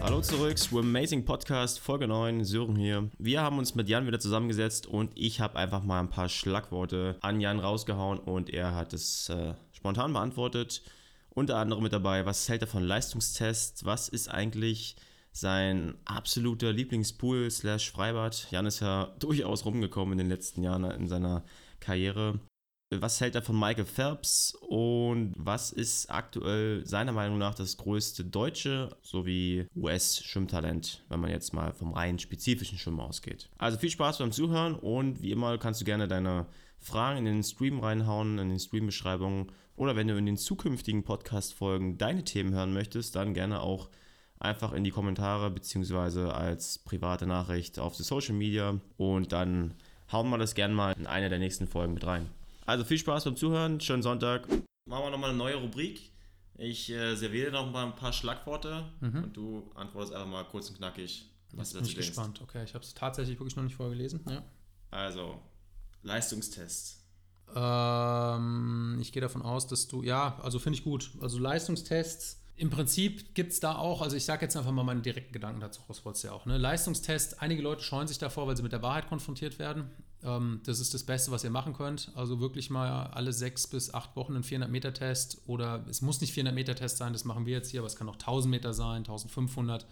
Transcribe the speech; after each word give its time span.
Hallo 0.00 0.22
zurück, 0.22 0.58
Swim 0.58 0.86
Amazing 0.86 1.24
Podcast, 1.24 1.78
Folge 1.78 2.08
9, 2.08 2.42
Sören 2.44 2.76
hier. 2.76 3.10
Wir 3.18 3.42
haben 3.42 3.58
uns 3.58 3.74
mit 3.74 3.88
Jan 3.88 4.06
wieder 4.06 4.18
zusammengesetzt 4.18 4.86
und 4.86 5.12
ich 5.14 5.40
habe 5.40 5.56
einfach 5.56 5.84
mal 5.84 6.00
ein 6.00 6.10
paar 6.10 6.28
Schlagworte 6.28 7.16
an 7.20 7.40
Jan 7.40 7.60
rausgehauen 7.60 8.18
und 8.18 8.50
er 8.50 8.74
hat 8.74 8.94
es 8.94 9.28
äh, 9.28 9.54
spontan 9.72 10.12
beantwortet. 10.12 10.82
Unter 11.30 11.58
anderem 11.58 11.84
mit 11.84 11.92
dabei, 11.92 12.26
was 12.26 12.48
hält 12.48 12.62
er 12.62 12.66
von 12.66 12.82
Leistungstests? 12.82 13.84
Was 13.84 14.08
ist 14.08 14.28
eigentlich 14.28 14.96
sein 15.30 15.94
absoluter 16.04 16.72
Lieblingspool 16.72 17.50
slash 17.50 17.92
Freibad? 17.92 18.48
Jan 18.50 18.66
ist 18.66 18.80
ja 18.80 19.14
durchaus 19.20 19.64
rumgekommen 19.64 20.12
in 20.12 20.18
den 20.18 20.28
letzten 20.30 20.62
Jahren 20.62 20.84
in 20.84 21.06
seiner 21.06 21.44
Karriere. 21.80 22.40
Was 22.90 23.20
hält 23.20 23.34
er 23.34 23.42
von 23.42 23.58
Michael 23.58 23.84
Phelps 23.84 24.56
und 24.66 25.34
was 25.36 25.72
ist 25.72 26.10
aktuell 26.10 26.86
seiner 26.86 27.12
Meinung 27.12 27.36
nach 27.36 27.54
das 27.54 27.76
größte 27.76 28.24
deutsche 28.24 28.96
sowie 29.02 29.66
US-Schwimmtalent, 29.76 31.04
wenn 31.10 31.20
man 31.20 31.30
jetzt 31.30 31.52
mal 31.52 31.74
vom 31.74 31.92
rein 31.92 32.18
spezifischen 32.18 32.78
Schwimmen 32.78 33.00
ausgeht? 33.00 33.50
Also 33.58 33.76
viel 33.76 33.90
Spaß 33.90 34.18
beim 34.18 34.32
Zuhören 34.32 34.74
und 34.74 35.20
wie 35.20 35.32
immer 35.32 35.58
kannst 35.58 35.82
du 35.82 35.84
gerne 35.84 36.08
deine 36.08 36.46
Fragen 36.78 37.18
in 37.18 37.24
den 37.26 37.42
Stream 37.42 37.78
reinhauen, 37.80 38.38
in 38.38 38.48
den 38.48 38.58
Stream-Beschreibungen 38.58 39.52
oder 39.76 39.94
wenn 39.94 40.08
du 40.08 40.16
in 40.16 40.24
den 40.24 40.38
zukünftigen 40.38 41.02
Podcast-Folgen 41.02 41.98
deine 41.98 42.24
Themen 42.24 42.54
hören 42.54 42.72
möchtest, 42.72 43.16
dann 43.16 43.34
gerne 43.34 43.60
auch 43.60 43.90
einfach 44.40 44.72
in 44.72 44.84
die 44.84 44.92
Kommentare 44.92 45.50
beziehungsweise 45.50 46.34
als 46.34 46.78
private 46.78 47.26
Nachricht 47.26 47.78
auf 47.78 47.98
die 47.98 48.02
Social 48.02 48.34
Media 48.34 48.80
und 48.96 49.32
dann 49.32 49.74
hauen 50.10 50.30
wir 50.30 50.38
das 50.38 50.54
gerne 50.54 50.72
mal 50.72 50.94
in 50.98 51.06
eine 51.06 51.28
der 51.28 51.38
nächsten 51.38 51.66
Folgen 51.66 51.92
mit 51.92 52.06
rein. 52.06 52.30
Also 52.68 52.84
viel 52.84 52.98
Spaß 52.98 53.24
beim 53.24 53.34
Zuhören, 53.34 53.80
schönen 53.80 54.02
Sonntag. 54.02 54.46
Machen 54.84 55.04
wir 55.04 55.10
nochmal 55.10 55.30
eine 55.30 55.38
neue 55.38 55.54
Rubrik. 55.54 56.12
Ich 56.58 56.90
äh, 56.90 57.14
serviere 57.14 57.50
noch 57.50 57.72
mal 57.72 57.86
ein 57.86 57.96
paar 57.96 58.12
Schlagworte 58.12 58.92
mhm. 59.00 59.24
und 59.24 59.34
du 59.34 59.70
antwortest 59.74 60.12
einfach 60.12 60.28
mal 60.28 60.44
kurz 60.44 60.68
und 60.68 60.76
knackig, 60.76 61.30
was 61.54 61.70
du 61.70 61.78
dazu 61.78 61.92
denkst. 61.92 62.08
gespannt. 62.08 62.42
Okay, 62.42 62.62
ich 62.62 62.74
habe 62.74 62.84
es 62.84 62.92
tatsächlich 62.92 63.40
wirklich 63.40 63.56
noch 63.56 63.62
nicht 63.62 63.74
vorgelesen. 63.74 64.20
Ja. 64.28 64.42
Also, 64.90 65.40
Leistungstest. 66.02 67.06
Ähm, 67.56 68.98
ich 69.00 69.12
gehe 69.12 69.22
davon 69.22 69.40
aus, 69.40 69.66
dass 69.66 69.88
du, 69.88 70.02
ja, 70.02 70.38
also 70.42 70.58
finde 70.58 70.78
ich 70.78 70.84
gut. 70.84 71.12
Also 71.22 71.38
Leistungstests 71.38 72.44
im 72.56 72.68
Prinzip 72.68 73.34
gibt 73.34 73.52
es 73.52 73.60
da 73.60 73.76
auch, 73.76 74.02
also 74.02 74.14
ich 74.14 74.26
sage 74.26 74.44
jetzt 74.44 74.58
einfach 74.58 74.72
mal 74.72 74.82
meine 74.82 75.00
direkten 75.00 75.32
Gedanken 75.32 75.60
dazu, 75.60 75.80
das 75.88 76.04
wolltest 76.04 76.24
ja 76.24 76.32
auch. 76.32 76.44
Ne? 76.44 76.58
Leistungstest, 76.58 77.40
einige 77.40 77.62
Leute 77.62 77.82
scheuen 77.82 78.08
sich 78.08 78.18
davor, 78.18 78.46
weil 78.46 78.58
sie 78.58 78.62
mit 78.62 78.72
der 78.72 78.82
Wahrheit 78.82 79.08
konfrontiert 79.08 79.58
werden. 79.58 79.90
Ähm, 80.22 80.60
das 80.64 80.80
ist 80.80 80.94
das 80.94 81.04
Beste, 81.04 81.30
was 81.30 81.44
ihr 81.44 81.50
machen 81.50 81.74
könnt. 81.74 82.12
Also 82.14 82.40
wirklich 82.40 82.70
mal 82.70 83.08
alle 83.08 83.32
sechs 83.32 83.66
bis 83.66 83.92
acht 83.94 84.16
Wochen 84.16 84.34
einen 84.34 84.44
400-Meter-Test 84.44 85.42
oder 85.46 85.84
es 85.88 86.02
muss 86.02 86.20
nicht 86.20 86.36
400-Meter-Test 86.36 86.96
sein, 86.96 87.12
das 87.12 87.24
machen 87.24 87.46
wir 87.46 87.54
jetzt 87.54 87.70
hier, 87.70 87.80
aber 87.80 87.86
es 87.86 87.96
kann 87.96 88.08
auch 88.08 88.16
1000 88.16 88.50
Meter 88.50 88.74
sein, 88.74 88.98
1500. 88.98 89.86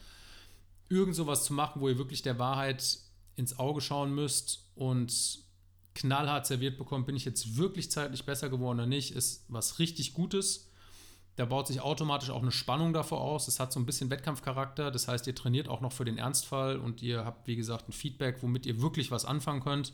Irgend 0.88 1.14
sowas 1.14 1.44
zu 1.44 1.52
machen, 1.52 1.80
wo 1.80 1.88
ihr 1.88 1.98
wirklich 1.98 2.22
der 2.22 2.38
Wahrheit 2.38 2.98
ins 3.36 3.58
Auge 3.58 3.80
schauen 3.80 4.14
müsst 4.14 4.70
und 4.74 5.40
knallhart 5.94 6.46
serviert 6.46 6.78
bekommt, 6.78 7.06
bin 7.06 7.16
ich 7.16 7.24
jetzt 7.24 7.56
wirklich 7.56 7.90
zeitlich 7.90 8.24
besser 8.24 8.48
geworden 8.48 8.78
oder 8.78 8.86
nicht, 8.86 9.12
ist 9.12 9.44
was 9.48 9.78
richtig 9.78 10.14
Gutes 10.14 10.65
da 11.36 11.44
baut 11.44 11.66
sich 11.66 11.80
automatisch 11.80 12.30
auch 12.30 12.40
eine 12.40 12.50
Spannung 12.50 12.94
davor 12.94 13.20
aus. 13.20 13.46
Es 13.46 13.60
hat 13.60 13.70
so 13.70 13.78
ein 13.78 13.84
bisschen 13.84 14.08
Wettkampfcharakter. 14.10 14.90
Das 14.90 15.06
heißt, 15.06 15.26
ihr 15.26 15.34
trainiert 15.34 15.68
auch 15.68 15.82
noch 15.82 15.92
für 15.92 16.06
den 16.06 16.16
Ernstfall 16.16 16.78
und 16.78 17.02
ihr 17.02 17.26
habt, 17.26 17.46
wie 17.46 17.56
gesagt, 17.56 17.88
ein 17.88 17.92
Feedback, 17.92 18.42
womit 18.42 18.64
ihr 18.64 18.80
wirklich 18.80 19.10
was 19.10 19.26
anfangen 19.26 19.60
könnt. 19.60 19.92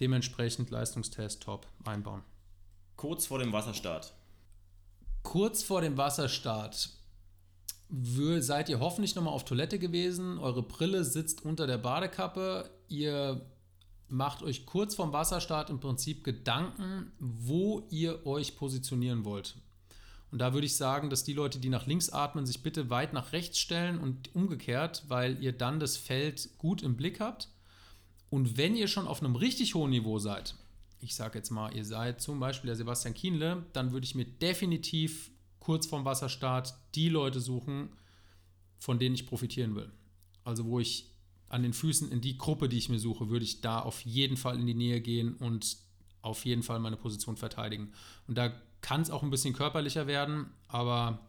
Dementsprechend 0.00 0.70
Leistungstest 0.70 1.42
top 1.42 1.66
einbauen. 1.84 2.22
Kurz 2.96 3.26
vor 3.26 3.38
dem 3.38 3.52
Wasserstart. 3.52 4.14
Kurz 5.22 5.62
vor 5.62 5.82
dem 5.82 5.98
Wasserstart 5.98 6.90
seid 7.90 8.68
ihr 8.68 8.80
hoffentlich 8.80 9.14
nochmal 9.14 9.34
auf 9.34 9.44
Toilette 9.44 9.78
gewesen. 9.78 10.38
Eure 10.38 10.62
Brille 10.62 11.04
sitzt 11.04 11.44
unter 11.44 11.66
der 11.66 11.78
Badekappe. 11.78 12.70
Ihr 12.88 13.46
macht 14.08 14.42
euch 14.42 14.64
kurz 14.64 14.94
vorm 14.94 15.12
Wasserstart 15.12 15.68
im 15.68 15.80
Prinzip 15.80 16.24
Gedanken, 16.24 17.12
wo 17.18 17.86
ihr 17.90 18.26
euch 18.26 18.56
positionieren 18.56 19.26
wollt. 19.26 19.56
Und 20.30 20.38
da 20.38 20.52
würde 20.52 20.66
ich 20.66 20.76
sagen, 20.76 21.08
dass 21.08 21.24
die 21.24 21.32
Leute, 21.32 21.58
die 21.58 21.70
nach 21.70 21.86
links 21.86 22.10
atmen, 22.10 22.44
sich 22.44 22.62
bitte 22.62 22.90
weit 22.90 23.12
nach 23.12 23.32
rechts 23.32 23.58
stellen 23.58 23.98
und 23.98 24.34
umgekehrt, 24.34 25.04
weil 25.08 25.42
ihr 25.42 25.52
dann 25.52 25.80
das 25.80 25.96
Feld 25.96 26.50
gut 26.58 26.82
im 26.82 26.96
Blick 26.96 27.20
habt. 27.20 27.48
Und 28.30 28.58
wenn 28.58 28.76
ihr 28.76 28.88
schon 28.88 29.06
auf 29.06 29.22
einem 29.22 29.36
richtig 29.36 29.74
hohen 29.74 29.90
Niveau 29.90 30.18
seid, 30.18 30.54
ich 31.00 31.14
sage 31.14 31.38
jetzt 31.38 31.50
mal, 31.50 31.74
ihr 31.74 31.84
seid 31.84 32.20
zum 32.20 32.40
Beispiel 32.40 32.68
der 32.68 32.76
Sebastian 32.76 33.14
Kienle, 33.14 33.64
dann 33.72 33.92
würde 33.92 34.04
ich 34.04 34.14
mir 34.14 34.26
definitiv 34.26 35.30
kurz 35.60 35.86
vorm 35.86 36.04
Wasserstart 36.04 36.74
die 36.94 37.08
Leute 37.08 37.40
suchen, 37.40 37.90
von 38.78 38.98
denen 38.98 39.14
ich 39.14 39.26
profitieren 39.26 39.74
will. 39.74 39.90
Also 40.44 40.66
wo 40.66 40.78
ich 40.80 41.10
an 41.48 41.62
den 41.62 41.72
Füßen 41.72 42.10
in 42.10 42.20
die 42.20 42.36
Gruppe, 42.36 42.68
die 42.68 42.78
ich 42.78 42.88
mir 42.88 42.98
suche, 42.98 43.30
würde 43.30 43.44
ich 43.44 43.60
da 43.60 43.80
auf 43.80 44.02
jeden 44.02 44.36
Fall 44.36 44.58
in 44.58 44.66
die 44.66 44.74
Nähe 44.74 45.00
gehen 45.00 45.34
und 45.36 45.78
auf 46.20 46.44
jeden 46.44 46.62
Fall 46.62 46.78
meine 46.80 46.96
Position 46.96 47.36
verteidigen. 47.36 47.92
Und 48.26 48.36
da 48.36 48.52
kann 48.80 49.02
es 49.02 49.10
auch 49.10 49.22
ein 49.22 49.30
bisschen 49.30 49.54
körperlicher 49.54 50.06
werden, 50.06 50.46
aber 50.68 51.20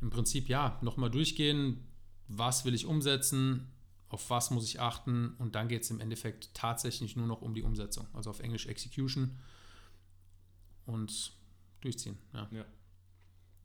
im 0.00 0.10
Prinzip 0.10 0.48
ja, 0.48 0.78
nochmal 0.82 1.10
durchgehen, 1.10 1.86
was 2.28 2.64
will 2.64 2.74
ich 2.74 2.86
umsetzen, 2.86 3.70
auf 4.08 4.30
was 4.30 4.50
muss 4.50 4.64
ich 4.64 4.80
achten 4.80 5.34
und 5.38 5.54
dann 5.54 5.68
geht 5.68 5.82
es 5.82 5.90
im 5.90 6.00
Endeffekt 6.00 6.54
tatsächlich 6.54 7.16
nur 7.16 7.26
noch 7.26 7.42
um 7.42 7.54
die 7.54 7.62
Umsetzung, 7.62 8.06
also 8.12 8.30
auf 8.30 8.40
Englisch 8.40 8.66
Execution 8.66 9.38
und 10.86 11.32
durchziehen. 11.80 12.18
Ja. 12.32 12.48
ja. 12.50 12.64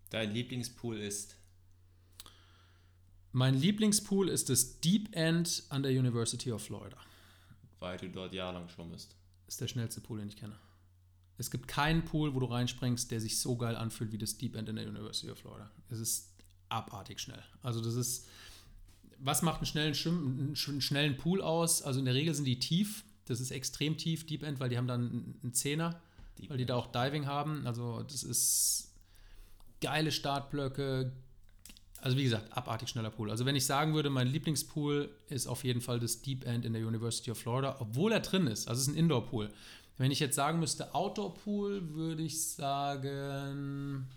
Dein 0.09 0.31
Lieblingspool 0.31 0.97
ist? 0.99 1.35
Mein 3.31 3.55
Lieblingspool 3.55 4.29
ist 4.29 4.49
das 4.49 4.79
Deep 4.79 5.13
End 5.15 5.63
an 5.69 5.83
der 5.83 5.91
University 5.91 6.51
of 6.51 6.63
Florida. 6.63 6.97
Weil 7.79 7.97
du 7.97 8.09
dort 8.09 8.33
jahrelang 8.33 8.69
schon 8.69 8.89
bist. 8.91 9.15
Ist 9.47 9.59
der 9.59 9.67
schnellste 9.67 9.99
Pool, 9.99 10.19
den 10.19 10.29
ich 10.29 10.37
kenne. 10.37 10.57
Es 11.37 11.51
gibt 11.51 11.67
keinen 11.67 12.05
Pool, 12.05 12.33
wo 12.33 12.39
du 12.39 12.45
reinspringst, 12.45 13.11
der 13.11 13.19
sich 13.19 13.39
so 13.39 13.57
geil 13.57 13.75
anfühlt 13.75 14.11
wie 14.11 14.17
das 14.17 14.37
Deep 14.37 14.55
End 14.55 14.69
in 14.69 14.77
der 14.77 14.87
University 14.87 15.29
of 15.29 15.37
Florida. 15.39 15.69
Es 15.89 15.99
ist 15.99 16.33
abartig 16.69 17.19
schnell. 17.19 17.43
Also 17.61 17.81
das 17.81 17.95
ist, 17.95 18.27
was 19.19 19.41
macht 19.41 19.57
einen 19.57 19.65
schnellen, 19.65 19.95
Schwimm, 19.95 20.55
einen 20.55 20.81
schnellen 20.81 21.17
Pool 21.17 21.41
aus? 21.41 21.81
Also 21.81 21.99
in 21.99 22.05
der 22.05 22.13
Regel 22.13 22.33
sind 22.33 22.45
die 22.45 22.59
tief. 22.59 23.03
Das 23.25 23.39
ist 23.39 23.51
extrem 23.51 23.97
tief, 23.97 24.25
Deep 24.25 24.43
End, 24.43 24.59
weil 24.59 24.69
die 24.69 24.77
haben 24.77 24.87
dann 24.87 25.35
einen 25.41 25.53
Zehner, 25.53 25.99
Deep 26.37 26.49
weil 26.49 26.57
die 26.57 26.65
da 26.65 26.75
auch 26.75 26.87
Diving 26.87 27.25
haben. 27.25 27.65
Also 27.67 28.03
das 28.03 28.23
ist 28.23 28.93
geile 29.81 30.11
Startblöcke. 30.11 31.11
Also 32.01 32.17
wie 32.17 32.23
gesagt, 32.23 32.55
abartig 32.55 32.89
schneller 32.89 33.09
Pool. 33.09 33.31
Also 33.31 33.45
wenn 33.45 33.55
ich 33.55 33.65
sagen 33.65 33.95
würde, 33.95 34.09
mein 34.09 34.27
Lieblingspool 34.27 35.09
ist 35.27 35.47
auf 35.47 35.63
jeden 35.63 35.81
Fall 35.81 35.99
das 35.99 36.21
Deep 36.21 36.45
End 36.45 36.63
in 36.63 36.73
der 36.73 36.85
University 36.85 37.31
of 37.31 37.39
Florida, 37.39 37.77
obwohl 37.79 38.11
er 38.11 38.19
drin 38.19 38.47
ist. 38.47 38.67
Also 38.67 38.81
es 38.81 38.87
ist 38.87 38.93
ein 38.93 38.97
Indoor-Pool. 38.97 39.51
Wenn 39.97 40.11
ich 40.11 40.19
jetzt 40.19 40.35
sagen 40.35 40.59
müsste 40.59 40.93
Outdoor 40.93 41.33
Pool, 41.33 41.93
würde 41.93 42.23
ich 42.23 42.41
sagen. 42.51 44.07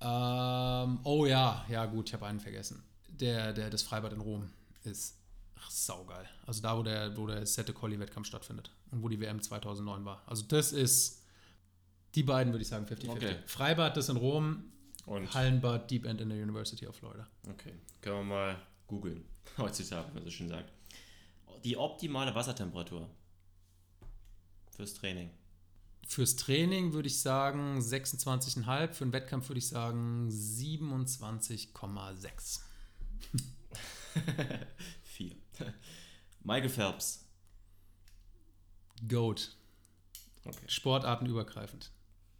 Ähm, 0.00 1.00
oh 1.02 1.26
ja, 1.26 1.64
ja 1.68 1.86
gut, 1.86 2.08
ich 2.08 2.14
habe 2.14 2.26
einen 2.26 2.38
vergessen. 2.38 2.84
Der, 3.08 3.52
der, 3.52 3.70
das 3.70 3.82
Freibad 3.82 4.12
in 4.12 4.20
Rom 4.20 4.48
ist 4.84 5.18
ach, 5.56 5.70
saugeil. 5.70 6.28
Also 6.46 6.62
da, 6.62 6.78
wo 6.78 6.82
der, 6.84 7.16
wo 7.16 7.26
der 7.26 7.44
Sette 7.46 7.72
Colli 7.72 7.98
Wettkampf 7.98 8.28
stattfindet 8.28 8.70
und 8.92 9.02
wo 9.02 9.08
die 9.08 9.20
WM 9.20 9.42
2009 9.42 10.04
war. 10.04 10.22
Also 10.26 10.44
das 10.46 10.72
ist, 10.72 11.24
die 12.14 12.22
beiden 12.22 12.52
würde 12.52 12.62
ich 12.62 12.68
sagen 12.68 12.86
50-50. 12.86 13.10
Okay. 13.10 13.36
Freibad, 13.46 13.96
das 13.96 14.08
in 14.08 14.16
Rom 14.16 14.70
und 15.06 15.34
Hallenbad 15.34 15.90
Deep 15.90 16.04
End 16.04 16.20
in 16.20 16.28
der 16.28 16.40
University 16.40 16.86
of 16.86 16.94
Florida. 16.94 17.26
Okay, 17.50 17.74
können 18.00 18.18
wir 18.18 18.24
mal 18.24 18.56
googeln, 18.86 19.24
heutzutage, 19.58 20.06
wenn 20.08 20.14
man 20.14 20.24
so 20.24 20.30
schön 20.30 20.48
sagt. 20.48 20.72
Die 21.64 21.76
optimale 21.76 22.32
Wassertemperatur 22.36 23.08
Fürs 24.78 24.94
Training. 24.94 25.30
Fürs 26.06 26.36
Training 26.36 26.92
würde 26.92 27.08
ich 27.08 27.20
sagen 27.20 27.80
26,5. 27.80 28.92
Für 28.92 29.02
einen 29.02 29.12
Wettkampf 29.12 29.48
würde 29.48 29.58
ich 29.58 29.66
sagen 29.66 30.28
27,6. 30.28 32.60
4. 35.02 35.32
Michael 36.44 36.68
Phelps. 36.68 37.24
Goat. 39.08 39.56
Okay. 40.44 40.56
Sportartenübergreifend. 40.68 41.90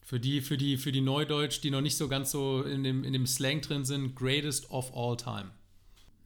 Für 0.05 0.21
die, 0.21 0.41
für, 0.41 0.57
die, 0.57 0.77
für 0.77 0.93
die 0.93 1.01
Neudeutsch, 1.01 1.61
die 1.61 1.73
noch 1.73 1.81
nicht 1.81 1.97
so 1.97 2.07
ganz 2.07 2.31
so 2.31 2.63
in 2.63 2.85
dem, 2.85 3.03
in 3.03 3.13
dem 3.13 3.27
Slang 3.27 3.63
drin 3.63 3.85
sind, 3.85 4.15
greatest 4.15 4.71
of 4.71 4.97
all 4.97 5.17
time. 5.17 5.51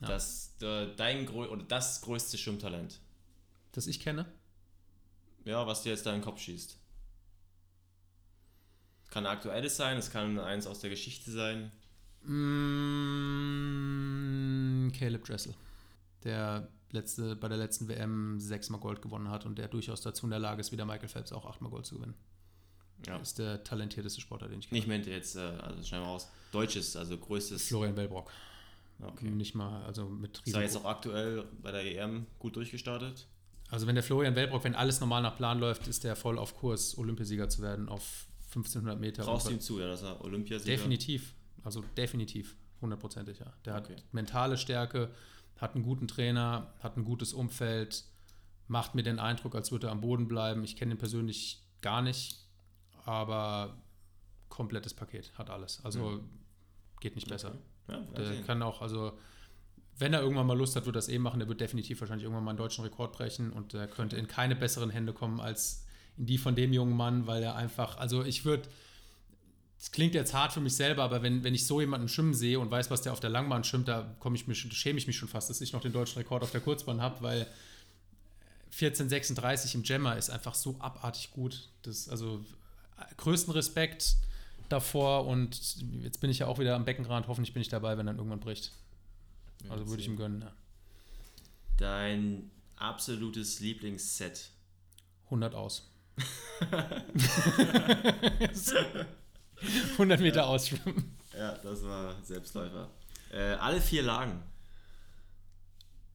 Ja. 0.02 0.08
Das, 0.08 0.54
äh, 0.60 0.88
dein, 0.94 1.26
oder 1.30 1.62
das 1.62 2.02
größte 2.02 2.36
Schwimmtalent. 2.36 3.00
Das 3.72 3.86
ich 3.86 3.98
kenne? 3.98 4.30
Ja, 5.44 5.66
was 5.66 5.82
dir 5.82 5.90
jetzt 5.90 6.06
da 6.06 6.10
in 6.10 6.20
den 6.20 6.24
Kopf 6.24 6.40
schießt. 6.40 6.78
Kann 9.10 9.26
ein 9.26 9.32
aktuelles 9.32 9.76
sein, 9.76 9.98
es 9.98 10.10
kann 10.10 10.38
eins 10.38 10.66
aus 10.66 10.80
der 10.80 10.88
Geschichte 10.90 11.30
sein. 11.30 11.70
Mm, 12.22 12.32
Caleb 14.92 15.24
Dressel, 15.24 15.54
der 16.24 16.68
letzte, 16.92 17.36
bei 17.36 17.48
der 17.48 17.58
letzten 17.58 17.88
WM 17.88 18.38
sechsmal 18.40 18.80
Gold 18.80 19.02
gewonnen 19.02 19.28
hat 19.28 19.44
und 19.44 19.58
der 19.58 19.68
durchaus 19.68 20.00
dazu 20.00 20.24
in 20.26 20.30
der 20.30 20.38
Lage 20.38 20.60
ist, 20.60 20.72
wie 20.72 20.76
der 20.76 20.86
Michael 20.86 21.08
Phelps 21.08 21.32
auch 21.32 21.44
achtmal 21.46 21.70
Gold 21.70 21.84
zu 21.84 21.96
gewinnen. 21.96 22.14
Ja. 23.06 23.16
Ist 23.16 23.38
der 23.38 23.64
talentierteste 23.64 24.20
Sportler, 24.20 24.48
den 24.48 24.60
ich 24.60 24.70
Ich 24.70 24.86
meinte 24.86 25.10
jetzt, 25.10 25.34
äh, 25.36 25.40
also 25.40 25.82
schnell 25.82 26.00
mal 26.00 26.06
raus, 26.06 26.30
deutsches, 26.52 26.96
also 26.96 27.18
größtes. 27.18 27.66
Florian 27.66 27.96
Wellbrock. 27.96 28.30
Okay. 29.00 29.28
Nicht 29.30 29.54
mal, 29.54 29.82
also 29.84 30.06
mit 30.06 30.40
Ist 30.44 30.54
er 30.54 30.62
jetzt 30.62 30.76
auch 30.76 30.84
aktuell 30.84 31.44
bei 31.60 31.72
der 31.72 31.84
EM 31.84 32.26
gut 32.38 32.54
durchgestartet? 32.54 33.26
Also 33.72 33.86
wenn 33.86 33.94
der 33.94 34.04
Florian 34.04 34.36
Wellbrock, 34.36 34.64
wenn 34.64 34.74
alles 34.74 35.00
normal 35.00 35.22
nach 35.22 35.34
Plan 35.36 35.58
läuft, 35.58 35.86
ist 35.88 36.04
der 36.04 36.14
voll 36.14 36.38
auf 36.38 36.54
Kurs, 36.56 36.96
Olympiasieger 36.98 37.48
zu 37.48 37.62
werden 37.62 37.88
auf 37.88 38.26
1500 38.48 39.00
Meter. 39.00 39.22
Traust 39.24 39.50
ihm 39.50 39.60
zu, 39.60 39.80
ja, 39.80 39.86
dass 39.88 40.02
er 40.02 40.22
Olympiasieger 40.22 40.76
Definitiv. 40.76 41.34
Also 41.64 41.82
definitiv. 41.96 42.54
Hundertprozentig, 42.82 43.38
ja. 43.38 43.50
Der 43.64 43.76
Okay. 43.78 43.94
hat 43.96 44.02
mentale 44.12 44.58
Stärke, 44.58 45.10
hat 45.56 45.74
einen 45.74 45.84
guten 45.84 46.06
Trainer, 46.06 46.74
hat 46.80 46.98
ein 46.98 47.04
gutes 47.04 47.32
Umfeld, 47.32 48.04
macht 48.68 48.94
mir 48.94 49.02
den 49.04 49.18
Eindruck, 49.18 49.54
als 49.54 49.72
würde 49.72 49.86
er 49.86 49.92
am 49.92 50.02
Boden 50.02 50.28
bleiben. 50.28 50.64
Ich 50.64 50.76
kenne 50.76 50.92
ihn 50.94 50.98
persönlich 50.98 51.62
gar 51.80 52.02
nicht, 52.02 52.46
aber 53.06 53.76
komplettes 54.50 54.92
Paket, 54.92 55.32
hat 55.38 55.48
alles. 55.48 55.82
Also 55.82 56.20
geht 57.00 57.14
nicht 57.14 57.28
besser. 57.28 57.52
Ja, 57.88 58.00
Der 58.16 58.26
sehen. 58.26 58.44
kann 58.46 58.62
auch, 58.62 58.82
also 58.82 59.18
wenn 59.98 60.14
er 60.14 60.20
irgendwann 60.20 60.46
mal 60.46 60.56
Lust 60.56 60.76
hat, 60.76 60.86
wird 60.86 60.96
er 60.96 60.98
das 60.98 61.08
eh 61.08 61.18
machen. 61.18 61.38
Der 61.38 61.48
wird 61.48 61.60
definitiv 61.60 62.00
wahrscheinlich 62.00 62.24
irgendwann 62.24 62.44
mal 62.44 62.50
einen 62.52 62.58
deutschen 62.58 62.84
Rekord 62.84 63.12
brechen 63.12 63.52
und 63.52 63.72
der 63.72 63.86
könnte 63.86 64.16
in 64.16 64.26
keine 64.26 64.56
besseren 64.56 64.90
Hände 64.90 65.12
kommen 65.12 65.40
als 65.40 65.84
in 66.18 66.26
die 66.26 66.38
von 66.38 66.54
dem 66.54 66.72
jungen 66.72 66.96
Mann, 66.96 67.26
weil 67.26 67.42
er 67.42 67.56
einfach, 67.56 67.96
also 67.98 68.24
ich 68.24 68.44
würde, 68.44 68.68
es 69.78 69.92
klingt 69.92 70.14
jetzt 70.14 70.34
hart 70.34 70.52
für 70.52 70.60
mich 70.60 70.76
selber, 70.76 71.02
aber 71.02 71.22
wenn, 71.22 71.42
wenn 71.42 71.54
ich 71.54 71.66
so 71.66 71.80
jemanden 71.80 72.08
schwimmen 72.08 72.34
sehe 72.34 72.60
und 72.60 72.70
weiß, 72.70 72.90
was 72.90 73.02
der 73.02 73.12
auf 73.12 73.20
der 73.20 73.30
Langbahn 73.30 73.64
schwimmt, 73.64 73.88
da 73.88 74.14
komme 74.18 74.36
ich 74.36 74.46
mich, 74.46 74.58
schäme 74.58 74.98
ich 74.98 75.06
mich 75.06 75.16
schon 75.16 75.28
fast, 75.28 75.50
dass 75.50 75.60
ich 75.60 75.72
noch 75.72 75.80
den 75.80 75.92
deutschen 75.92 76.18
Rekord 76.18 76.42
auf 76.42 76.50
der 76.50 76.60
Kurzbahn 76.60 77.00
habe, 77.00 77.22
weil 77.22 77.46
1436 78.72 79.74
im 79.74 79.84
Jammer 79.84 80.16
ist 80.16 80.30
einfach 80.30 80.54
so 80.54 80.76
abartig 80.78 81.30
gut. 81.30 81.68
Das, 81.82 82.08
also 82.08 82.44
größten 83.16 83.52
Respekt 83.52 84.16
davor 84.68 85.26
und 85.26 85.76
jetzt 86.02 86.20
bin 86.20 86.30
ich 86.30 86.38
ja 86.38 86.46
auch 86.46 86.58
wieder 86.58 86.74
am 86.74 86.84
Beckenrand. 86.84 87.28
Hoffentlich 87.28 87.52
bin 87.52 87.60
ich 87.60 87.68
dabei, 87.68 87.98
wenn 87.98 88.06
dann 88.06 88.16
irgendwann 88.16 88.40
bricht. 88.40 88.72
Also 89.70 89.88
würde 89.88 90.02
ich 90.02 90.08
ihm 90.08 90.16
gönnen. 90.16 90.42
Ja. 90.42 90.52
Dein 91.78 92.50
absolutes 92.76 93.60
Lieblingsset. 93.60 94.50
100 95.26 95.54
aus. 95.54 95.88
100 99.92 100.20
Meter 100.20 100.46
ausschwimmen. 100.46 101.16
Ja, 101.36 101.52
das 101.62 101.82
war 101.84 102.14
Selbstläufer. 102.22 102.90
Äh, 103.30 103.54
alle 103.54 103.80
vier 103.80 104.02
Lagen. 104.02 104.42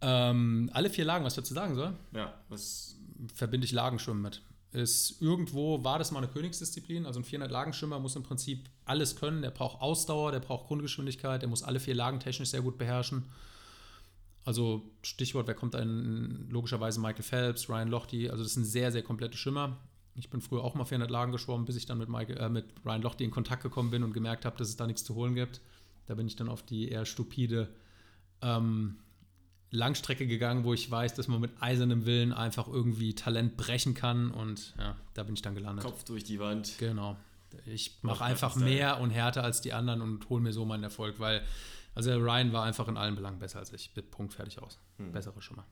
Ähm, 0.02 0.70
alle 0.74 0.90
vier 0.90 1.06
Lagen, 1.06 1.26
was 1.26 1.34
dazu 1.36 1.54
sagen 1.56 1.74
soll, 1.76 1.96
Ja, 2.12 2.34
was. 2.50 2.96
verbinde 3.34 3.66
ich 3.66 3.72
Lagenschwimmen 3.72 4.22
mit. 4.22 4.42
Ist 4.74 5.22
irgendwo 5.22 5.84
war 5.84 5.98
das 5.98 6.12
mal 6.12 6.20
eine 6.20 6.28
Königsdisziplin. 6.28 7.06
Also 7.06 7.20
ein 7.20 7.24
400 7.24 7.52
Lagenschwimmer 7.52 8.00
muss 8.00 8.16
im 8.16 8.24
Prinzip 8.24 8.70
alles 8.86 9.16
können. 9.16 9.42
Der 9.42 9.52
braucht 9.52 9.82
Ausdauer, 9.82 10.32
der 10.32 10.40
braucht 10.40 10.68
Grundgeschwindigkeit, 10.68 11.42
der 11.42 11.50
muss 11.50 11.64
alle 11.64 11.80
vier 11.80 11.96
Lagen 11.96 12.20
technisch 12.20 12.50
sehr 12.50 12.62
gut 12.62 12.78
beherrschen. 12.78 13.26
Also 14.44 14.82
Stichwort, 15.02 15.48
wer 15.48 15.56
kommt 15.56 15.76
ein? 15.76 16.48
Logischerweise 16.50 17.00
Michael 17.00 17.24
Phelps, 17.24 17.70
Ryan 17.70 17.90
Lochte. 17.90 18.32
Also 18.32 18.44
das 18.44 18.54
sind 18.54 18.66
sehr, 18.66 18.92
sehr 18.92 19.04
komplette 19.04 19.38
Schwimmer. 19.38 19.78
Ich 20.16 20.30
bin 20.30 20.42
früher 20.42 20.64
auch 20.64 20.74
mal 20.74 20.86
400 20.86 21.12
Lagen 21.12 21.32
geschwommen, 21.32 21.66
bis 21.66 21.76
ich 21.76 21.86
dann 21.86 21.98
mit, 21.98 22.10
Michael, 22.10 22.38
äh, 22.38 22.50
mit 22.50 22.66
Ryan 22.86 23.02
Lochte 23.02 23.24
in 23.24 23.32
Kontakt 23.32 23.64
gekommen 23.64 23.92
bin 23.92 24.04
und 24.04 24.14
gemerkt 24.14 24.46
habe, 24.46 24.58
dass 24.58 24.70
es 24.70 24.76
da 24.76 24.88
nichts 24.88 25.04
zu 25.04 25.16
holen 25.16 25.36
gibt. 25.36 25.62
Da 26.08 26.16
bin 26.16 26.28
ich 26.28 26.36
dann 26.36 26.50
auf 26.50 26.64
die 26.64 26.90
eher 26.90 27.06
stupide 27.06 27.70
ähm, 28.42 28.98
Langstrecke 29.72 30.28
gegangen, 30.28 30.64
wo 30.64 30.74
ich 30.74 30.90
weiß, 30.90 31.14
dass 31.14 31.28
man 31.28 31.42
mit 31.42 31.52
eisernem 31.60 32.06
Willen 32.06 32.32
einfach 32.32 32.68
irgendwie 32.68 33.16
Talent 33.16 33.58
brechen 33.58 33.94
kann 33.94 34.32
und 34.32 34.74
ja, 34.78 34.96
da 35.14 35.24
bin 35.24 35.34
ich 35.34 35.42
dann 35.42 35.56
gelandet. 35.56 35.84
Kopf 35.86 36.04
durch 36.04 36.24
die 36.24 36.40
Wand. 36.40 36.78
Genau. 36.78 37.18
Ich 37.66 38.00
mache 38.02 38.24
einfach 38.24 38.56
mehr 38.56 39.00
und 39.00 39.10
härter 39.10 39.44
als 39.44 39.62
die 39.62 39.74
anderen 39.74 40.02
und 40.02 40.30
hole 40.30 40.42
mir 40.42 40.54
so 40.54 40.66
meinen 40.66 40.84
Erfolg, 40.84 41.20
weil 41.20 41.44
also 41.96 42.12
Ryan 42.12 42.54
war 42.54 42.64
einfach 42.64 42.88
in 42.88 42.96
allen 42.96 43.16
Belangen 43.16 43.40
besser 43.40 43.60
als 43.60 43.74
ich. 43.74 43.92
Punkt 44.12 44.34
fertig 44.34 44.62
aus. 44.62 44.78
Hm. 44.98 45.12
Bessere 45.12 45.42
Schimmer. 45.42 45.66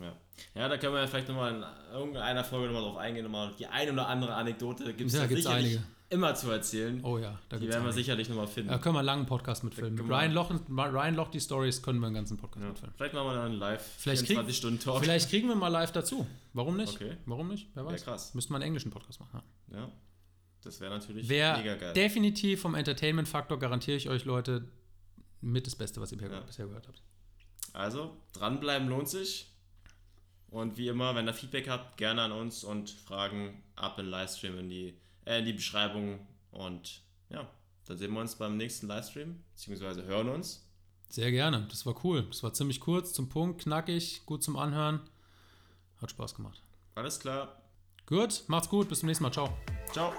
Ja. 0.00 0.16
ja, 0.54 0.68
da 0.68 0.76
können 0.78 0.94
wir 0.94 1.00
ja 1.00 1.06
vielleicht 1.06 1.28
nochmal 1.28 1.54
in 1.54 1.64
irgendeiner 1.92 2.44
Folge 2.44 2.66
nochmal 2.66 2.82
drauf 2.82 2.96
eingehen. 2.96 3.24
Nochmal 3.24 3.54
die 3.58 3.66
eine 3.66 3.92
oder 3.92 4.08
andere 4.08 4.34
Anekdote 4.34 4.92
gibt 4.94 5.10
es 5.10 5.16
Ja, 5.16 5.22
ja, 5.22 5.28
sicherlich 5.28 5.48
einige. 5.48 5.82
Immer 6.10 6.34
zu 6.34 6.50
erzählen. 6.50 7.02
Oh 7.04 7.18
ja, 7.18 7.38
da 7.48 7.56
die 7.56 7.68
werden 7.68 7.84
wir 7.84 7.92
sicherlich 7.92 8.28
nochmal 8.28 8.46
finden. 8.48 8.68
Da 8.70 8.78
können 8.78 8.94
wir 8.94 8.98
einen 9.00 9.06
langen 9.06 9.26
Podcast 9.26 9.64
mitfilmen. 9.64 9.94
Mit 9.94 10.08
Ryan 10.08 10.32
Loch, 10.32 10.50
Ryan 10.68 11.14
Loch, 11.14 11.28
die 11.30 11.40
Stories 11.40 11.82
können 11.82 12.00
wir 12.00 12.06
einen 12.06 12.16
ganzen 12.16 12.36
Podcast 12.36 12.62
Ja. 12.64 12.68
mitfilmen. 12.70 12.94
Vielleicht 12.96 13.14
machen 13.14 13.26
wir 13.28 13.34
dann 13.34 13.52
live 13.54 13.82
Vielleicht 13.98 14.20
krieg- 14.22 14.28
24 14.36 14.56
Stunden 14.56 14.80
Talk. 14.80 15.00
Vielleicht 15.02 15.30
kriegen 15.30 15.48
wir 15.48 15.54
mal 15.54 15.68
live 15.68 15.92
dazu. 15.92 16.26
Warum 16.52 16.76
nicht? 16.76 16.94
Okay. 16.96 17.16
Warum 17.26 17.48
nicht? 17.48 17.68
Wer 17.74 17.86
weiß. 17.86 18.04
krass. 18.04 18.34
Müssten 18.34 18.52
wir 18.52 18.56
einen 18.56 18.64
englischen 18.64 18.90
Podcast 18.90 19.20
machen. 19.20 19.40
Ja. 19.72 19.78
Ja, 19.78 19.88
das 20.62 20.80
wäre 20.80 20.90
natürlich 20.92 21.28
mega 21.28 21.62
Wäre 21.64 21.78
geil. 21.78 21.92
definitiv 21.94 22.60
vom 22.60 22.74
Entertainment-Faktor, 22.74 23.58
garantiere 23.58 23.96
ich 23.96 24.08
euch, 24.10 24.24
Leute, 24.24 24.68
mit 25.40 25.66
das 25.66 25.76
Beste, 25.76 26.00
was 26.00 26.10
ihr 26.12 26.18
bisher- 26.18 26.34
Ja. 26.34 26.40
bisher 26.40 26.66
gehört 26.66 26.86
habt. 26.88 27.02
Also, 27.72 28.16
dranbleiben 28.32 28.88
lohnt 28.88 29.08
sich. 29.08 29.46
Und 30.48 30.76
wie 30.76 30.88
immer, 30.88 31.14
wenn 31.14 31.28
ihr 31.28 31.34
Feedback 31.34 31.68
habt, 31.68 31.96
gerne 31.96 32.22
an 32.22 32.32
uns 32.32 32.64
und 32.64 32.90
Fragen 32.90 33.62
ab 33.76 34.00
in 34.00 34.06
Livestream 34.06 34.58
in 34.58 34.68
die, 34.68 34.94
in 35.24 35.44
die 35.44 35.52
Beschreibung. 35.52 36.26
Und 36.50 37.02
ja, 37.28 37.48
dann 37.86 37.96
sehen 37.96 38.12
wir 38.12 38.20
uns 38.20 38.36
beim 38.36 38.56
nächsten 38.56 38.86
Livestream, 38.86 39.42
beziehungsweise 39.52 40.04
hören 40.04 40.28
uns. 40.28 40.66
Sehr 41.08 41.30
gerne. 41.32 41.66
Das 41.68 41.86
war 41.86 42.04
cool. 42.04 42.24
Das 42.28 42.42
war 42.42 42.52
ziemlich 42.52 42.80
kurz, 42.80 43.12
zum 43.12 43.28
Punkt, 43.28 43.62
knackig, 43.62 44.24
gut 44.26 44.42
zum 44.42 44.56
Anhören. 44.56 45.00
Hat 46.00 46.10
Spaß 46.10 46.34
gemacht. 46.34 46.62
Alles 46.94 47.18
klar. 47.18 47.60
Gut, 48.06 48.44
macht's 48.46 48.68
gut, 48.68 48.88
bis 48.88 49.00
zum 49.00 49.08
nächsten 49.08 49.24
Mal. 49.24 49.32
Ciao. 49.32 49.56
Ciao. 49.92 50.12